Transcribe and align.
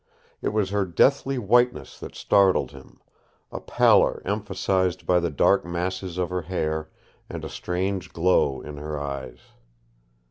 It 0.41 0.49
was 0.49 0.71
her 0.71 0.83
deathly 0.83 1.37
whiteness 1.37 1.99
that 1.99 2.15
startled 2.15 2.71
him, 2.71 2.99
a 3.51 3.59
pallor 3.59 4.23
emphasized 4.25 5.05
by 5.05 5.19
the 5.19 5.29
dark 5.29 5.63
masses 5.63 6.17
of 6.17 6.31
her 6.31 6.41
hair, 6.41 6.89
and 7.29 7.45
a 7.45 7.49
strange 7.49 8.11
glow 8.11 8.61
in 8.61 8.77
her 8.77 8.99
eyes. 8.99 9.37